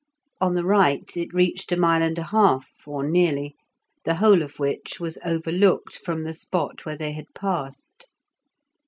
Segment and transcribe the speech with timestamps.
[0.39, 3.53] On the right it reached a mile and a half or nearly,
[4.03, 8.07] the whole of which was overlooked from the spot where they had passed.